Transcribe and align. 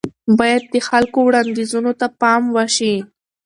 بايد 0.37 0.63
د 0.73 0.75
خلکو 0.89 1.17
وړانديزونو 1.23 1.91
ته 1.99 2.07
پام 2.21 2.41
وشي. 2.55 2.95